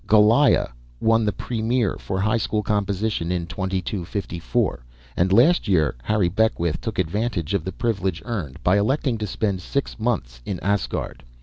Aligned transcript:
"Goliah" 0.07 0.69
won 0.99 1.25
the 1.25 1.31
Premier 1.31 1.95
for 1.99 2.19
high 2.19 2.37
school 2.39 2.63
composition 2.63 3.31
in 3.31 3.45
2254, 3.45 4.83
and 5.15 5.31
last 5.31 5.67
year 5.67 5.93
Harry 6.01 6.27
Beckwith 6.27 6.81
took 6.81 6.97
advantage 6.97 7.53
of 7.53 7.63
the 7.63 7.71
privilege 7.71 8.23
earned, 8.25 8.63
by 8.63 8.79
electing 8.79 9.19
to 9.19 9.27
spend 9.27 9.61
six 9.61 9.99
months 9.99 10.41
in 10.43 10.59
Asgard. 10.61 11.23